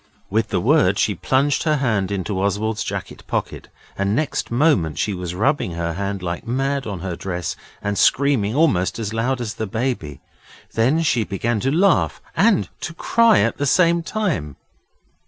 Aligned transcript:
With 0.31 0.47
the 0.47 0.59
word 0.59 0.97
she 0.97 1.13
plunged 1.13 1.61
her 1.61 1.75
hand 1.75 2.11
into 2.11 2.41
Oswald's 2.41 2.83
jacket 2.83 3.21
pocket, 3.27 3.67
and 3.95 4.15
next 4.15 4.49
moment 4.49 4.97
she 4.97 5.13
was 5.13 5.35
rubbing 5.35 5.73
her 5.73 5.93
hand 5.93 6.23
like 6.23 6.47
mad 6.47 6.87
on 6.87 7.01
her 7.01 7.15
dress, 7.15 7.55
and 7.83 7.99
screaming 7.99 8.55
almost 8.55 8.97
as 8.97 9.13
loud 9.13 9.39
as 9.39 9.53
the 9.53 9.67
Baby. 9.67 10.19
Then 10.73 11.03
she 11.03 11.23
began 11.23 11.59
to 11.59 11.71
laugh 11.71 12.19
and 12.35 12.67
to 12.79 12.95
cry 12.95 13.41
at 13.41 13.57
the 13.57 13.67
same 13.67 14.01
time. 14.01 14.55